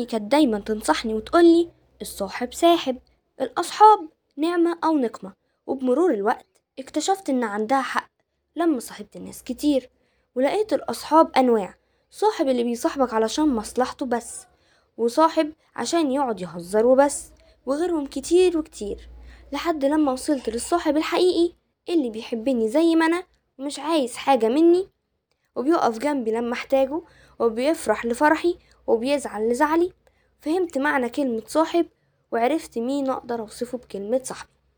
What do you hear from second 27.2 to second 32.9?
وبيفرح لفرحي وبيزعل لزعلي. فهمت معنى كلمة صاحب وعرفت